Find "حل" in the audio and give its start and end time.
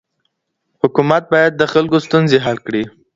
2.45-2.57